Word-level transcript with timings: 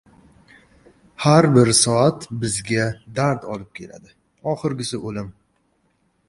•Har 1.25 1.43
bir 1.57 1.69
soat 1.79 2.25
bizga 2.45 2.87
dard 3.19 3.45
olib 3.57 3.71
keladi, 3.81 4.15
oxirgisi— 4.55 5.03
o‘lim. 5.13 5.31